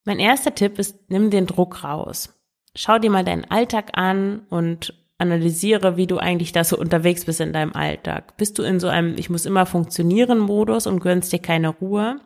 Mein 0.04 0.18
erster 0.18 0.54
Tipp 0.54 0.78
ist, 0.78 1.10
nimm 1.10 1.30
den 1.30 1.46
Druck 1.46 1.82
raus. 1.82 2.38
Schau 2.76 2.98
dir 2.98 3.10
mal 3.10 3.24
deinen 3.24 3.50
Alltag 3.50 3.90
an 3.94 4.40
und 4.50 4.94
analysiere, 5.18 5.96
wie 5.96 6.06
du 6.06 6.18
eigentlich 6.18 6.52
da 6.52 6.62
so 6.62 6.76
unterwegs 6.76 7.24
bist 7.24 7.40
in 7.40 7.52
deinem 7.52 7.72
Alltag. 7.72 8.36
Bist 8.36 8.58
du 8.58 8.62
in 8.62 8.78
so 8.78 8.88
einem 8.88 9.16
Ich 9.16 9.30
muss 9.30 9.46
immer 9.46 9.66
funktionieren 9.66 10.38
Modus 10.38 10.86
und 10.86 11.00
gönnst 11.00 11.32
dir 11.32 11.38
keine 11.38 11.70
Ruhe? 11.70 12.20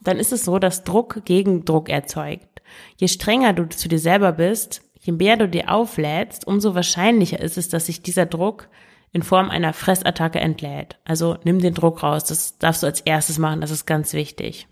Dann 0.00 0.18
ist 0.18 0.32
es 0.32 0.44
so, 0.44 0.58
dass 0.58 0.84
Druck 0.84 1.24
gegen 1.24 1.64
Druck 1.64 1.88
erzeugt. 1.88 2.62
Je 2.96 3.08
strenger 3.08 3.52
du 3.52 3.68
zu 3.68 3.88
dir 3.88 3.98
selber 3.98 4.32
bist, 4.32 4.82
je 5.06 5.12
mehr 5.12 5.36
du 5.36 5.48
dir 5.48 5.70
auflädst, 5.72 6.46
umso 6.46 6.74
wahrscheinlicher 6.74 7.40
ist 7.40 7.56
es, 7.56 7.68
dass 7.68 7.86
sich 7.86 8.02
dieser 8.02 8.26
Druck 8.26 8.68
in 9.12 9.22
Form 9.22 9.50
einer 9.50 9.72
Fressattacke 9.72 10.40
entlädt. 10.40 10.98
Also 11.04 11.38
nimm 11.44 11.60
den 11.60 11.74
Druck 11.74 12.02
raus. 12.02 12.24
Das 12.24 12.58
darfst 12.58 12.82
du 12.82 12.86
als 12.86 13.00
erstes 13.00 13.38
machen. 13.38 13.60
Das 13.60 13.70
ist 13.70 13.86
ganz 13.86 14.12
wichtig. 14.12 14.66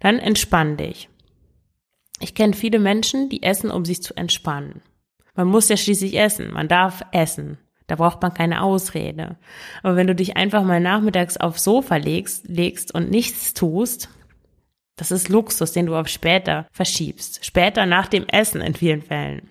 Dann 0.00 0.18
entspann 0.18 0.76
dich. 0.76 1.08
Ich 2.18 2.34
kenne 2.34 2.52
viele 2.52 2.78
Menschen, 2.78 3.28
die 3.28 3.42
essen, 3.42 3.70
um 3.70 3.84
sich 3.84 4.02
zu 4.02 4.14
entspannen. 4.14 4.82
Man 5.34 5.46
muss 5.46 5.68
ja 5.68 5.76
schließlich 5.76 6.18
essen. 6.18 6.52
Man 6.52 6.68
darf 6.68 7.02
essen. 7.12 7.56
Da 7.86 7.96
braucht 7.96 8.20
man 8.20 8.34
keine 8.34 8.62
Ausrede. 8.62 9.36
Aber 9.82 9.96
wenn 9.96 10.06
du 10.06 10.14
dich 10.14 10.36
einfach 10.36 10.62
mal 10.62 10.80
nachmittags 10.80 11.36
aufs 11.38 11.64
Sofa 11.64 11.96
legst, 11.96 12.46
legst 12.46 12.94
und 12.94 13.10
nichts 13.10 13.54
tust, 13.54 14.10
das 15.00 15.10
ist 15.10 15.30
Luxus, 15.30 15.72
den 15.72 15.86
du 15.86 15.96
auf 15.96 16.08
später 16.08 16.66
verschiebst. 16.72 17.42
Später 17.42 17.86
nach 17.86 18.06
dem 18.06 18.26
Essen 18.28 18.60
in 18.60 18.74
vielen 18.74 19.00
Fällen. 19.00 19.48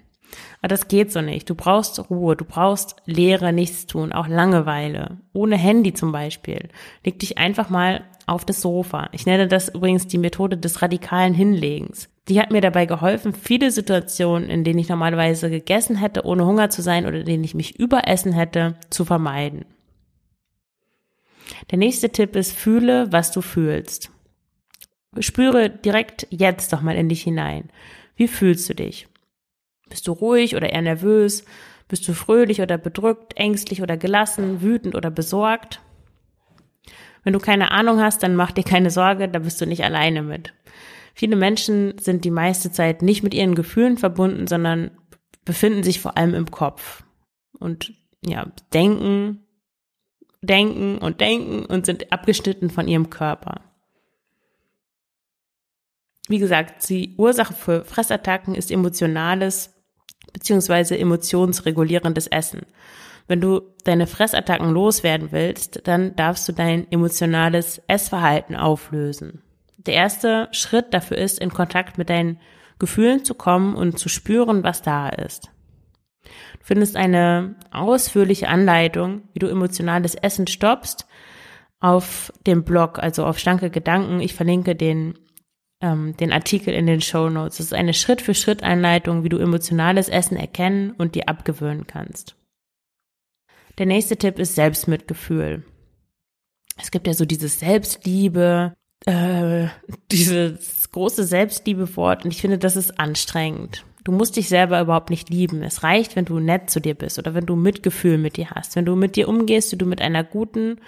Aber 0.62 0.68
das 0.68 0.88
geht 0.88 1.12
so 1.12 1.22
nicht. 1.22 1.50
Du 1.50 1.56
brauchst 1.56 2.08
Ruhe, 2.12 2.36
du 2.36 2.46
brauchst 2.46 2.98
Leere, 3.06 3.51
nichts 3.51 3.88
tun, 3.88 4.12
auch 4.12 4.27
Langeweile. 4.27 5.18
Ohne 5.34 5.58
Handy 5.58 5.91
zum 5.91 6.12
Beispiel. 6.12 6.70
Leg 7.03 7.18
dich 7.18 7.39
einfach 7.39 7.72
mal 7.72 8.03
auf 8.27 8.46
das 8.46 8.62
Sofa. 8.62 9.10
Ich 9.12 9.25
nenne 9.25 9.48
das 9.48 9.70
übrigens 9.70 10.06
die 10.06 10.20
Methode 10.20 10.56
des 10.56 10.84
radikalen 10.84 11.34
Hinlegens. 11.34 12.10
Die 12.27 12.39
hat 12.39 12.51
mir 12.51 12.62
dabei 12.62 12.86
geholfen, 12.86 13.34
viele 13.34 13.72
Situationen, 13.72 14.51
in 14.51 14.63
denen 14.63 14.77
ich 14.77 14.89
normalerweise 14.89 15.50
gegessen 15.50 15.96
hätte, 15.96 16.25
ohne 16.25 16.46
Hunger 16.46 16.70
zu 16.70 16.84
sein 16.84 17.08
oder 17.08 17.22
in 17.22 17.25
denen 17.25 17.44
ich 17.44 17.56
mich 17.56 17.79
überessen 17.79 18.34
hätte, 18.34 18.75
zu 18.91 19.03
vermeiden. 19.03 19.65
Der 21.72 21.79
nächste 21.79 22.12
Tipp 22.12 22.36
ist, 22.36 22.51
fühle, 22.51 23.12
was 23.12 23.32
du 23.32 23.41
fühlst. 23.41 24.12
Spüre 25.17 25.69
direkt 25.69 26.27
jetzt 26.29 26.71
doch 26.71 26.81
mal 26.81 26.95
in 26.95 27.09
dich 27.09 27.23
hinein. 27.23 27.69
Wie 28.15 28.27
fühlst 28.27 28.69
du 28.69 28.75
dich? 28.75 29.07
Bist 29.89 30.07
du 30.07 30.11
ruhig 30.11 30.55
oder 30.55 30.69
eher 30.69 30.81
nervös? 30.81 31.43
Bist 31.87 32.07
du 32.07 32.13
fröhlich 32.13 32.61
oder 32.61 32.77
bedrückt, 32.77 33.35
ängstlich 33.35 33.81
oder 33.81 33.97
gelassen, 33.97 34.61
wütend 34.61 34.93
oder 34.93 35.09
besorgt? 35.09 35.81
Wenn 37.23 37.33
du 37.33 37.39
keine 37.39 37.71
Ahnung 37.71 37.99
hast, 37.99 38.21
dann 38.23 38.35
mach 38.35 38.51
dir 38.51 38.63
keine 38.63 38.91
Sorge, 38.91 39.27
da 39.27 39.39
bist 39.39 39.59
du 39.59 39.65
nicht 39.65 39.83
alleine 39.83 40.21
mit. 40.21 40.53
Viele 41.15 41.35
Menschen 41.35 41.97
sind 41.97 42.23
die 42.23 42.31
meiste 42.31 42.71
Zeit 42.71 43.01
nicht 43.01 43.23
mit 43.23 43.33
ihren 43.33 43.55
Gefühlen 43.55 43.97
verbunden, 43.97 44.47
sondern 44.47 44.91
befinden 45.43 45.83
sich 45.83 45.99
vor 45.99 46.15
allem 46.15 46.33
im 46.33 46.51
Kopf 46.51 47.03
und 47.57 47.93
ja, 48.25 48.51
denken, 48.73 49.45
denken 50.41 50.97
und 50.99 51.19
denken 51.19 51.65
und 51.65 51.85
sind 51.85 52.11
abgeschnitten 52.11 52.69
von 52.69 52.87
ihrem 52.87 53.09
Körper. 53.09 53.68
Wie 56.29 56.39
gesagt, 56.39 56.88
die 56.89 57.15
Ursache 57.17 57.53
für 57.53 57.83
Fressattacken 57.83 58.55
ist 58.55 58.71
emotionales 58.71 59.74
beziehungsweise 60.31 60.98
emotionsregulierendes 60.98 62.27
Essen. 62.27 62.62
Wenn 63.27 63.41
du 63.41 63.62
deine 63.83 64.05
Fressattacken 64.05 64.69
loswerden 64.71 65.31
willst, 65.31 65.81
dann 65.88 66.15
darfst 66.15 66.48
du 66.48 66.51
dein 66.51 66.89
emotionales 66.91 67.81
Essverhalten 67.88 68.55
auflösen. 68.55 69.41
Der 69.77 69.95
erste 69.95 70.50
Schritt 70.51 70.93
dafür 70.93 71.17
ist, 71.17 71.39
in 71.39 71.50
Kontakt 71.50 71.98
mit 71.98 72.12
deinen 72.12 72.39
Gefühlen 72.77 73.25
zu 73.25 73.33
kommen 73.33 73.75
und 73.75 73.98
zu 73.98 74.07
spüren, 74.07 74.63
was 74.63 74.83
da 74.83 75.09
ist. 75.09 75.50
Du 76.24 76.63
findest 76.63 76.95
eine 76.95 77.55
ausführliche 77.71 78.50
Anleitung, 78.50 79.24
wie 79.33 79.39
du 79.39 79.48
emotionales 79.48 80.13
Essen 80.13 80.45
stoppst, 80.45 81.07
auf 81.79 82.31
dem 82.45 82.63
Blog, 82.63 83.00
also 83.00 83.25
auf 83.25 83.39
Schlanke 83.39 83.69
Gedanken. 83.69 84.19
Ich 84.19 84.36
verlinke 84.36 84.75
den 84.75 85.17
ähm, 85.81 86.15
den 86.17 86.31
Artikel 86.31 86.74
in 86.74 86.88
den 86.88 87.01
Show 87.01 87.29
Notes. 87.29 87.57
Das 87.57 87.67
ist 87.67 87.74
eine 87.74 87.93
Schritt-für-Schritt-Einleitung, 87.93 89.24
wie 89.24 89.29
du 89.29 89.38
emotionales 89.38 90.09
Essen 90.09 90.38
erkennen 90.38 90.91
und 90.91 91.15
dir 91.15 91.29
abgewöhnen 91.29 91.88
kannst. 91.88 92.36
Der 93.77 93.86
nächste 93.86 94.17
Tipp 94.17 94.39
ist 94.39 94.55
Selbstmitgefühl. 94.55 95.63
Es 96.77 96.91
gibt 96.91 97.07
ja 97.07 97.13
so 97.13 97.25
dieses 97.25 97.59
Selbstliebe, 97.59 98.74
äh, 99.05 99.67
dieses 100.12 100.91
große 100.91 101.24
Selbstliebe-Wort 101.24 102.25
und 102.25 102.31
ich 102.31 102.41
finde, 102.41 102.57
das 102.57 102.75
ist 102.75 103.00
anstrengend. 103.00 103.86
Du 104.03 104.12
musst 104.12 104.38
dich 104.38 104.50
selber 104.50 104.81
überhaupt 104.81 105.09
nicht 105.09 105.29
lieben. 105.29 105.62
Es 105.62 105.83
reicht, 105.83 106.15
wenn 106.15 106.25
du 106.25 106.39
nett 106.39 106.69
zu 106.69 106.79
dir 106.79 106.95
bist 106.95 107.19
oder 107.19 107.33
wenn 107.33 107.45
du 107.45 107.55
Mitgefühl 107.55 108.17
mit 108.17 108.38
dir 108.38 108.50
hast, 108.51 108.75
wenn 108.75 108.86
du 108.86 108.95
mit 108.95 109.15
dir 109.15 109.27
umgehst, 109.27 109.71
wie 109.71 109.77
du 109.77 109.86
mit 109.86 110.01
einer 110.01 110.24
guten, 110.24 110.79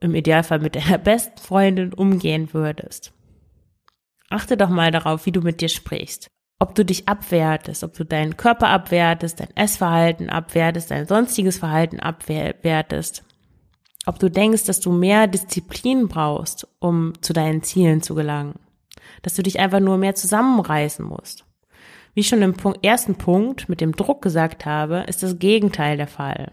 im 0.00 0.14
Idealfall 0.14 0.60
mit 0.60 0.76
deiner 0.76 0.98
besten 0.98 1.38
Freundin 1.38 1.92
umgehen 1.92 2.50
würdest. 2.52 3.12
Achte 4.30 4.56
doch 4.56 4.68
mal 4.68 4.90
darauf, 4.90 5.26
wie 5.26 5.32
du 5.32 5.40
mit 5.40 5.60
dir 5.60 5.68
sprichst. 5.68 6.28
Ob 6.58 6.74
du 6.74 6.84
dich 6.84 7.08
abwertest, 7.08 7.84
ob 7.84 7.94
du 7.94 8.04
deinen 8.04 8.36
Körper 8.36 8.68
abwertest, 8.68 9.40
dein 9.40 9.56
Essverhalten 9.56 10.28
abwertest, 10.28 10.90
dein 10.90 11.06
sonstiges 11.06 11.58
Verhalten 11.58 12.00
abwertest. 12.00 13.24
Ob 14.06 14.18
du 14.18 14.28
denkst, 14.28 14.64
dass 14.64 14.80
du 14.80 14.90
mehr 14.90 15.26
Disziplin 15.26 16.08
brauchst, 16.08 16.66
um 16.80 17.12
zu 17.20 17.32
deinen 17.32 17.62
Zielen 17.62 18.02
zu 18.02 18.14
gelangen. 18.14 18.58
Dass 19.22 19.34
du 19.34 19.42
dich 19.42 19.60
einfach 19.60 19.80
nur 19.80 19.98
mehr 19.98 20.14
zusammenreißen 20.14 21.04
musst. 21.04 21.44
Wie 22.14 22.20
ich 22.20 22.28
schon 22.28 22.42
im 22.42 22.54
ersten 22.82 23.14
Punkt 23.14 23.68
mit 23.68 23.80
dem 23.80 23.92
Druck 23.94 24.22
gesagt 24.22 24.66
habe, 24.66 25.04
ist 25.06 25.22
das 25.22 25.38
Gegenteil 25.38 25.96
der 25.96 26.08
Fall. 26.08 26.52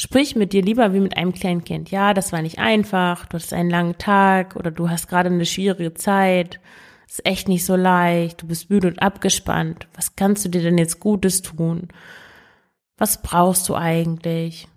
Sprich 0.00 0.34
mit 0.34 0.54
dir 0.54 0.62
lieber 0.62 0.94
wie 0.94 1.00
mit 1.00 1.18
einem 1.18 1.34
kleinen 1.34 1.62
Kind. 1.62 1.90
Ja, 1.90 2.14
das 2.14 2.32
war 2.32 2.40
nicht 2.40 2.58
einfach, 2.58 3.26
du 3.26 3.34
hattest 3.34 3.52
einen 3.52 3.68
langen 3.68 3.98
Tag 3.98 4.56
oder 4.56 4.70
du 4.70 4.88
hast 4.88 5.08
gerade 5.08 5.28
eine 5.28 5.44
schwierige 5.44 5.92
Zeit. 5.92 6.58
Ist 7.06 7.26
echt 7.26 7.48
nicht 7.48 7.66
so 7.66 7.76
leicht, 7.76 8.40
du 8.40 8.46
bist 8.46 8.70
müde 8.70 8.88
und 8.88 9.02
abgespannt. 9.02 9.88
Was 9.92 10.16
kannst 10.16 10.42
du 10.42 10.48
dir 10.48 10.62
denn 10.62 10.78
jetzt 10.78 11.00
Gutes 11.00 11.42
tun? 11.42 11.88
Was 12.96 13.20
brauchst 13.20 13.68
du 13.68 13.74
eigentlich? 13.74 14.68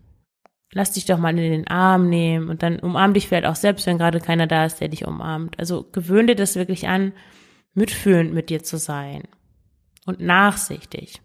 Lass 0.73 0.91
dich 0.91 1.05
doch 1.05 1.19
mal 1.19 1.29
in 1.39 1.51
den 1.53 1.67
Arm 1.69 2.09
nehmen 2.09 2.49
und 2.49 2.61
dann 2.61 2.79
umarm 2.79 3.13
dich 3.13 3.29
vielleicht 3.29 3.45
auch 3.45 3.55
selbst, 3.55 3.87
wenn 3.87 3.99
gerade 3.99 4.19
keiner 4.19 4.47
da 4.47 4.65
ist, 4.65 4.81
der 4.81 4.89
dich 4.89 5.07
umarmt. 5.07 5.57
Also 5.57 5.87
gewöhn 5.89 6.27
dir 6.27 6.35
das 6.35 6.57
wirklich 6.57 6.89
an, 6.89 7.13
mitfühlend 7.75 8.33
mit 8.33 8.49
dir 8.49 8.61
zu 8.61 8.75
sein 8.75 9.23
und 10.05 10.19
nachsichtig. 10.19 11.21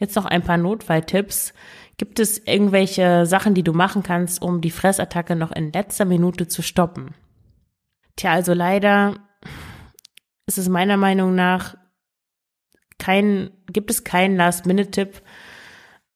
Jetzt 0.00 0.16
noch 0.16 0.24
ein 0.24 0.42
paar 0.42 0.56
Notfalltipps, 0.56 1.54
Gibt 2.00 2.18
es 2.18 2.38
irgendwelche 2.46 3.26
Sachen, 3.26 3.52
die 3.52 3.62
du 3.62 3.74
machen 3.74 4.02
kannst, 4.02 4.40
um 4.40 4.62
die 4.62 4.70
Fressattacke 4.70 5.36
noch 5.36 5.52
in 5.52 5.70
letzter 5.70 6.06
Minute 6.06 6.48
zu 6.48 6.62
stoppen? 6.62 7.14
Tja, 8.16 8.32
also 8.32 8.54
leider 8.54 9.16
ist 10.46 10.56
es 10.56 10.70
meiner 10.70 10.96
Meinung 10.96 11.34
nach 11.34 11.76
kein, 12.98 13.50
gibt 13.70 13.90
es 13.90 14.02
keinen 14.02 14.34
Last-Minute-Tipp, 14.36 15.20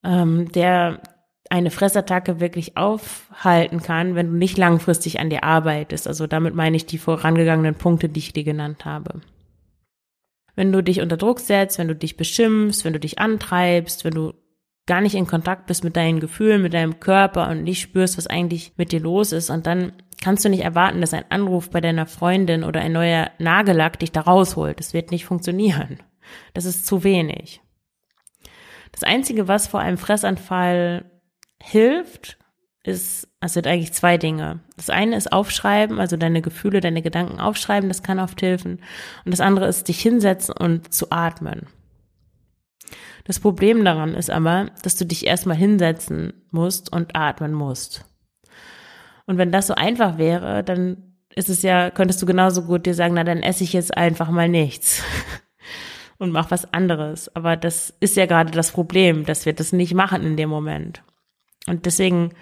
ähm, 0.02 0.50
der 0.52 1.02
eine 1.50 1.70
Fressattacke 1.70 2.40
wirklich 2.40 2.78
aufhalten 2.78 3.82
kann, 3.82 4.14
wenn 4.14 4.28
du 4.28 4.38
nicht 4.38 4.56
langfristig 4.56 5.20
an 5.20 5.28
dir 5.28 5.44
arbeitest. 5.44 6.08
Also 6.08 6.26
damit 6.26 6.54
meine 6.54 6.78
ich 6.78 6.86
die 6.86 6.96
vorangegangenen 6.96 7.74
Punkte, 7.74 8.08
die 8.08 8.20
ich 8.20 8.32
dir 8.32 8.44
genannt 8.44 8.86
habe. 8.86 9.20
Wenn 10.54 10.72
du 10.72 10.82
dich 10.82 11.00
unter 11.00 11.16
Druck 11.16 11.40
setzt, 11.40 11.78
wenn 11.78 11.88
du 11.88 11.96
dich 11.96 12.16
beschimpfst, 12.16 12.84
wenn 12.84 12.92
du 12.92 13.00
dich 13.00 13.18
antreibst, 13.18 14.04
wenn 14.04 14.14
du 14.14 14.34
gar 14.86 15.00
nicht 15.00 15.14
in 15.14 15.26
Kontakt 15.26 15.66
bist 15.66 15.82
mit 15.82 15.96
deinen 15.96 16.20
Gefühlen, 16.20 16.62
mit 16.62 16.74
deinem 16.74 17.00
Körper 17.00 17.48
und 17.48 17.64
nicht 17.64 17.80
spürst, 17.80 18.18
was 18.18 18.26
eigentlich 18.26 18.72
mit 18.76 18.92
dir 18.92 19.00
los 19.00 19.32
ist. 19.32 19.50
Und 19.50 19.66
dann 19.66 19.92
kannst 20.22 20.44
du 20.44 20.48
nicht 20.48 20.62
erwarten, 20.62 21.00
dass 21.00 21.14
ein 21.14 21.30
Anruf 21.30 21.70
bei 21.70 21.80
deiner 21.80 22.06
Freundin 22.06 22.64
oder 22.64 22.80
ein 22.80 22.92
neuer 22.92 23.30
Nagellack 23.38 23.98
dich 23.98 24.12
da 24.12 24.20
rausholt. 24.20 24.78
Das 24.78 24.92
wird 24.92 25.10
nicht 25.10 25.24
funktionieren. 25.24 25.98
Das 26.52 26.64
ist 26.64 26.86
zu 26.86 27.04
wenig. 27.04 27.60
Das 28.92 29.02
Einzige, 29.02 29.48
was 29.48 29.66
vor 29.66 29.80
einem 29.80 29.98
Fressanfall 29.98 31.10
hilft, 31.60 32.38
ist, 32.84 33.28
es 33.40 33.54
sind 33.54 33.66
eigentlich 33.66 33.92
zwei 33.92 34.18
Dinge. 34.18 34.60
Das 34.76 34.90
eine 34.90 35.16
ist 35.16 35.32
aufschreiben, 35.32 35.98
also 35.98 36.16
deine 36.16 36.42
Gefühle, 36.42 36.80
deine 36.80 37.02
Gedanken 37.02 37.40
aufschreiben, 37.40 37.88
das 37.88 38.02
kann 38.02 38.20
oft 38.20 38.40
helfen. 38.42 38.80
Und 39.24 39.32
das 39.32 39.40
andere 39.40 39.66
ist, 39.66 39.88
dich 39.88 40.00
hinsetzen 40.00 40.54
und 40.56 40.92
zu 40.92 41.10
atmen. 41.10 41.66
Das 43.24 43.40
Problem 43.40 43.84
daran 43.84 44.14
ist 44.14 44.30
aber, 44.30 44.70
dass 44.82 44.96
du 44.96 45.06
dich 45.06 45.26
erstmal 45.26 45.56
hinsetzen 45.56 46.34
musst 46.50 46.92
und 46.92 47.16
atmen 47.16 47.54
musst. 47.54 48.04
Und 49.26 49.38
wenn 49.38 49.50
das 49.50 49.66
so 49.66 49.74
einfach 49.74 50.18
wäre, 50.18 50.62
dann 50.62 51.14
ist 51.34 51.48
es 51.48 51.62
ja, 51.62 51.90
könntest 51.90 52.20
du 52.20 52.26
genauso 52.26 52.64
gut 52.64 52.84
dir 52.84 52.94
sagen, 52.94 53.14
na 53.14 53.24
dann 53.24 53.42
esse 53.42 53.64
ich 53.64 53.72
jetzt 53.72 53.96
einfach 53.96 54.28
mal 54.30 54.48
nichts 54.48 55.02
und 56.18 56.32
mach 56.32 56.50
was 56.50 56.72
anderes. 56.74 57.34
Aber 57.34 57.56
das 57.56 57.94
ist 58.00 58.16
ja 58.16 58.26
gerade 58.26 58.50
das 58.50 58.72
Problem, 58.72 59.24
dass 59.24 59.46
wir 59.46 59.54
das 59.54 59.72
nicht 59.72 59.94
machen 59.94 60.22
in 60.22 60.36
dem 60.36 60.50
Moment. 60.50 61.02
Und 61.66 61.86
deswegen 61.86 62.34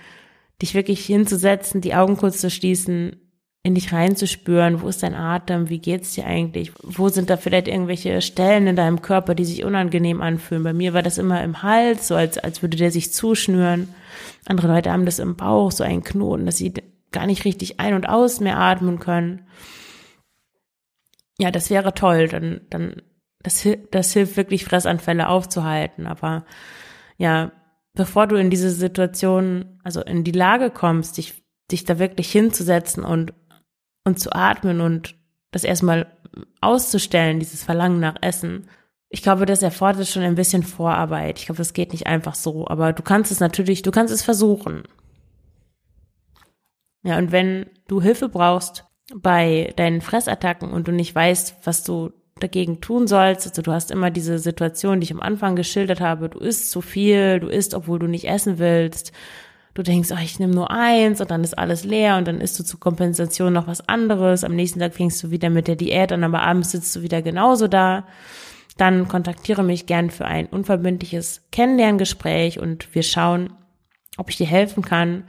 dich 0.62 0.74
wirklich 0.74 1.04
hinzusetzen, 1.04 1.80
die 1.80 1.94
Augen 1.94 2.16
kurz 2.16 2.40
zu 2.40 2.50
schließen, 2.50 3.16
in 3.64 3.74
dich 3.76 3.92
reinzuspüren, 3.92 4.82
wo 4.82 4.88
ist 4.88 5.04
dein 5.04 5.14
Atem, 5.14 5.68
wie 5.68 5.78
geht's 5.78 6.14
dir 6.14 6.26
eigentlich, 6.26 6.72
wo 6.82 7.08
sind 7.08 7.30
da 7.30 7.36
vielleicht 7.36 7.68
irgendwelche 7.68 8.20
Stellen 8.20 8.66
in 8.66 8.74
deinem 8.74 9.02
Körper, 9.02 9.36
die 9.36 9.44
sich 9.44 9.64
unangenehm 9.64 10.20
anfühlen. 10.20 10.64
Bei 10.64 10.72
mir 10.72 10.94
war 10.94 11.02
das 11.02 11.18
immer 11.18 11.44
im 11.44 11.62
Hals, 11.62 12.08
so 12.08 12.16
als, 12.16 12.38
als 12.38 12.62
würde 12.62 12.76
der 12.76 12.90
sich 12.90 13.12
zuschnüren. 13.12 13.94
Andere 14.46 14.66
Leute 14.66 14.90
haben 14.90 15.06
das 15.06 15.20
im 15.20 15.36
Bauch, 15.36 15.70
so 15.70 15.84
einen 15.84 16.02
Knoten, 16.02 16.46
dass 16.46 16.56
sie 16.56 16.74
gar 17.12 17.26
nicht 17.26 17.44
richtig 17.44 17.78
ein- 17.78 17.94
und 17.94 18.08
aus 18.08 18.40
mehr 18.40 18.58
atmen 18.58 18.98
können. 18.98 19.46
Ja, 21.38 21.52
das 21.52 21.70
wäre 21.70 21.94
toll, 21.94 22.26
dann, 22.28 22.62
dann, 22.68 23.02
das, 23.42 23.66
das 23.92 24.12
hilft 24.12 24.36
wirklich 24.36 24.64
Fressanfälle 24.64 25.28
aufzuhalten, 25.28 26.06
aber 26.06 26.44
ja, 27.16 27.52
bevor 27.94 28.26
du 28.26 28.36
in 28.36 28.50
diese 28.50 28.70
Situation, 28.70 29.80
also 29.84 30.00
in 30.02 30.24
die 30.24 30.32
Lage 30.32 30.70
kommst, 30.70 31.16
dich, 31.18 31.44
dich 31.70 31.84
da 31.84 31.98
wirklich 31.98 32.30
hinzusetzen 32.30 33.04
und, 33.04 33.34
und 34.04 34.18
zu 34.18 34.32
atmen 34.32 34.80
und 34.80 35.16
das 35.50 35.64
erstmal 35.64 36.10
auszustellen, 36.60 37.38
dieses 37.38 37.62
Verlangen 37.62 38.00
nach 38.00 38.16
Essen. 38.20 38.68
Ich 39.08 39.22
glaube, 39.22 39.44
das 39.44 39.62
erfordert 39.62 40.08
schon 40.08 40.22
ein 40.22 40.34
bisschen 40.34 40.62
Vorarbeit. 40.62 41.38
Ich 41.38 41.46
glaube, 41.46 41.58
das 41.58 41.74
geht 41.74 41.92
nicht 41.92 42.06
einfach 42.06 42.34
so, 42.34 42.66
aber 42.66 42.92
du 42.94 43.02
kannst 43.02 43.30
es 43.30 43.40
natürlich, 43.40 43.82
du 43.82 43.90
kannst 43.90 44.12
es 44.12 44.22
versuchen. 44.22 44.84
Ja, 47.04 47.18
und 47.18 47.32
wenn 47.32 47.66
du 47.88 48.00
Hilfe 48.00 48.28
brauchst 48.28 48.86
bei 49.14 49.72
deinen 49.76 50.00
Fressattacken 50.00 50.70
und 50.70 50.88
du 50.88 50.92
nicht 50.92 51.14
weißt, 51.14 51.56
was 51.64 51.84
du 51.84 52.12
dagegen 52.42 52.80
tun 52.80 53.06
sollst. 53.06 53.46
Also 53.46 53.62
du 53.62 53.72
hast 53.72 53.90
immer 53.90 54.10
diese 54.10 54.38
Situation, 54.38 55.00
die 55.00 55.04
ich 55.04 55.12
am 55.12 55.20
Anfang 55.20 55.56
geschildert 55.56 56.00
habe. 56.00 56.28
Du 56.28 56.38
isst 56.38 56.70
zu 56.70 56.80
viel, 56.80 57.40
du 57.40 57.48
isst, 57.48 57.74
obwohl 57.74 57.98
du 57.98 58.06
nicht 58.06 58.28
essen 58.28 58.58
willst. 58.58 59.12
Du 59.74 59.82
denkst, 59.82 60.10
oh, 60.12 60.22
ich 60.22 60.38
nehme 60.38 60.54
nur 60.54 60.70
eins 60.70 61.20
und 61.20 61.30
dann 61.30 61.42
ist 61.42 61.56
alles 61.56 61.84
leer 61.84 62.18
und 62.18 62.28
dann 62.28 62.40
isst 62.42 62.58
du 62.58 62.64
zur 62.64 62.78
Kompensation 62.78 63.54
noch 63.54 63.66
was 63.66 63.88
anderes. 63.88 64.44
Am 64.44 64.54
nächsten 64.54 64.80
Tag 64.80 64.94
fängst 64.94 65.22
du 65.22 65.30
wieder 65.30 65.48
mit 65.48 65.66
der 65.66 65.76
Diät 65.76 66.12
an, 66.12 66.24
aber 66.24 66.42
abends 66.42 66.72
sitzt 66.72 66.94
du 66.94 67.02
wieder 67.02 67.22
genauso 67.22 67.68
da. 67.68 68.06
Dann 68.76 69.08
kontaktiere 69.08 69.62
mich 69.62 69.86
gern 69.86 70.10
für 70.10 70.26
ein 70.26 70.46
unverbindliches 70.46 71.42
Kennenlerngespräch 71.52 72.58
und 72.58 72.94
wir 72.94 73.02
schauen, 73.02 73.54
ob 74.18 74.28
ich 74.28 74.36
dir 74.36 74.46
helfen 74.46 74.82
kann, 74.82 75.24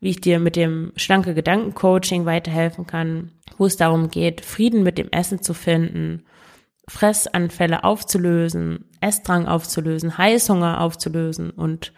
wie 0.00 0.10
ich 0.10 0.20
dir 0.20 0.38
mit 0.38 0.54
dem 0.54 0.92
schlanke 0.94 1.34
Gedankencoaching 1.34 2.24
weiterhelfen 2.24 2.86
kann, 2.86 3.32
wo 3.58 3.66
es 3.66 3.76
darum 3.76 4.10
geht, 4.10 4.42
Frieden 4.42 4.84
mit 4.84 4.98
dem 4.98 5.10
Essen 5.10 5.42
zu 5.42 5.54
finden 5.54 6.24
Fressanfälle 6.88 7.84
aufzulösen, 7.84 8.86
Essdrang 9.00 9.46
aufzulösen, 9.46 10.18
Heißhunger 10.18 10.80
aufzulösen 10.80 11.50
und 11.50 11.92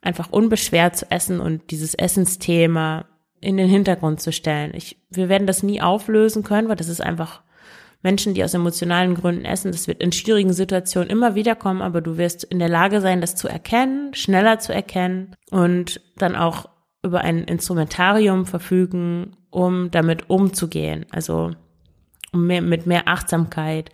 einfach 0.00 0.30
unbeschwert 0.30 0.96
zu 0.96 1.10
essen 1.10 1.40
und 1.40 1.70
dieses 1.70 1.94
Essensthema 1.94 3.06
in 3.40 3.56
den 3.56 3.68
Hintergrund 3.68 4.20
zu 4.20 4.32
stellen. 4.32 4.72
Ich, 4.74 4.98
wir 5.10 5.28
werden 5.28 5.46
das 5.46 5.62
nie 5.62 5.82
auflösen 5.82 6.42
können, 6.42 6.68
weil 6.68 6.76
das 6.76 6.88
ist 6.88 7.02
einfach 7.02 7.42
Menschen, 8.02 8.34
die 8.34 8.42
aus 8.42 8.54
emotionalen 8.54 9.14
Gründen 9.14 9.44
essen. 9.44 9.70
Das 9.70 9.86
wird 9.86 10.02
in 10.02 10.12
schwierigen 10.12 10.52
Situationen 10.52 11.10
immer 11.10 11.34
wieder 11.34 11.54
kommen, 11.54 11.82
aber 11.82 12.00
du 12.00 12.16
wirst 12.16 12.44
in 12.44 12.58
der 12.58 12.68
Lage 12.68 13.00
sein, 13.00 13.20
das 13.20 13.36
zu 13.36 13.48
erkennen, 13.48 14.14
schneller 14.14 14.58
zu 14.58 14.72
erkennen 14.74 15.36
und 15.50 16.00
dann 16.16 16.36
auch 16.36 16.68
über 17.04 17.20
ein 17.20 17.44
Instrumentarium 17.44 18.46
verfügen, 18.46 19.36
um 19.50 19.90
damit 19.90 20.30
umzugehen. 20.30 21.06
Also 21.10 21.52
um 22.32 22.46
mehr, 22.46 22.62
mit 22.62 22.86
mehr 22.86 23.08
Achtsamkeit, 23.08 23.90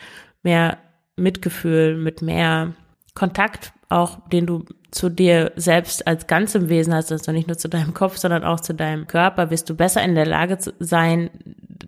mehr 0.49 0.79
Mitgefühl, 1.17 1.97
mit 1.97 2.23
mehr 2.23 2.75
Kontakt 3.15 3.73
auch, 3.91 4.19
den 4.29 4.47
du 4.47 4.65
zu 4.91 5.11
dir 5.11 5.53
selbst 5.57 6.07
als 6.07 6.27
ganzem 6.27 6.71
Wesen 6.71 6.95
hast, 6.95 7.13
also 7.13 7.33
nicht 7.33 7.49
nur 7.49 7.59
zu 7.59 7.69
deinem 7.69 7.93
Kopf, 7.93 8.17
sondern 8.17 8.45
auch 8.45 8.61
zu 8.61 8.73
deinem 8.73 9.07
Körper, 9.07 9.51
wirst 9.51 9.69
du 9.69 9.75
besser 9.75 10.03
in 10.03 10.15
der 10.15 10.25
Lage 10.27 10.59
sein, 10.79 11.31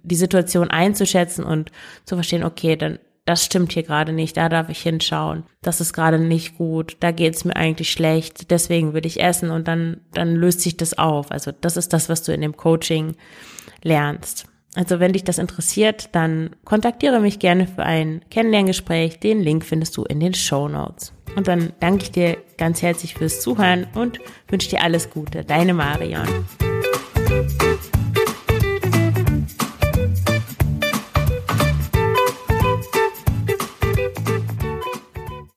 die 0.02 0.14
Situation 0.14 0.70
einzuschätzen 0.70 1.44
und 1.44 1.70
zu 2.04 2.16
verstehen, 2.16 2.44
okay, 2.44 2.76
dann 2.76 2.98
das 3.26 3.44
stimmt 3.44 3.72
hier 3.72 3.84
gerade 3.84 4.12
nicht, 4.12 4.36
da 4.36 4.48
darf 4.48 4.70
ich 4.70 4.80
hinschauen, 4.80 5.44
das 5.62 5.80
ist 5.80 5.92
gerade 5.92 6.18
nicht 6.18 6.56
gut, 6.56 6.96
da 7.00 7.12
geht 7.12 7.36
es 7.36 7.44
mir 7.44 7.54
eigentlich 7.54 7.92
schlecht, 7.92 8.50
deswegen 8.50 8.92
würde 8.92 9.06
ich 9.06 9.22
essen 9.22 9.50
und 9.50 9.68
dann, 9.68 10.00
dann 10.12 10.34
löst 10.34 10.60
sich 10.62 10.76
das 10.76 10.98
auf. 10.98 11.30
Also 11.30 11.52
das 11.52 11.76
ist 11.76 11.92
das, 11.92 12.08
was 12.08 12.22
du 12.22 12.32
in 12.32 12.40
dem 12.40 12.56
Coaching 12.56 13.14
lernst. 13.82 14.49
Also 14.74 15.00
wenn 15.00 15.12
dich 15.12 15.24
das 15.24 15.38
interessiert, 15.38 16.10
dann 16.12 16.50
kontaktiere 16.64 17.20
mich 17.20 17.38
gerne 17.38 17.66
für 17.66 17.82
ein 17.82 18.22
Kennenlerngespräch. 18.30 19.18
Den 19.18 19.40
Link 19.40 19.64
findest 19.64 19.96
du 19.96 20.04
in 20.04 20.20
den 20.20 20.34
Show 20.34 20.68
Notes. 20.68 21.12
Und 21.36 21.48
dann 21.48 21.72
danke 21.80 22.04
ich 22.04 22.12
dir 22.12 22.38
ganz 22.56 22.82
herzlich 22.82 23.14
fürs 23.14 23.40
Zuhören 23.40 23.86
und 23.94 24.20
wünsche 24.48 24.70
dir 24.70 24.82
alles 24.82 25.10
Gute. 25.10 25.44
Deine 25.44 25.74
Marion. 25.74 26.26